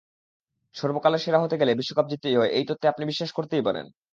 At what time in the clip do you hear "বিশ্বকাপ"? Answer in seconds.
1.79-2.05